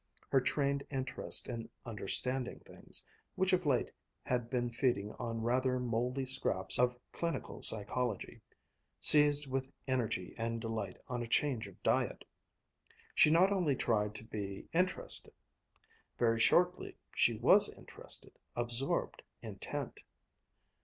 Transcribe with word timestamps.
Her 0.31 0.41
trained 0.41 0.83
interest 0.89 1.47
in 1.47 1.69
understanding 1.85 2.59
things, 2.61 3.05
which 3.35 3.53
of 3.53 3.67
late 3.67 3.91
had 4.23 4.49
been 4.49 4.71
feeding 4.71 5.11
on 5.19 5.43
rather 5.43 5.79
moldy 5.79 6.25
scraps 6.25 6.79
of 6.79 6.97
cynical 7.13 7.61
psychology, 7.61 8.41
seized 8.99 9.47
with 9.51 9.71
energy 9.87 10.33
and 10.39 10.59
delight 10.59 10.97
on 11.07 11.21
a 11.21 11.27
change 11.27 11.67
of 11.67 11.83
diet. 11.83 12.25
She 13.13 13.29
not 13.29 13.51
only 13.53 13.75
tried 13.75 14.15
to 14.15 14.23
be 14.23 14.67
interested. 14.73 15.33
Very 16.17 16.39
shortly 16.39 16.97
she 17.13 17.35
was 17.35 17.71
interested, 17.71 18.31
absorbed, 18.55 19.21
intent. 19.43 20.01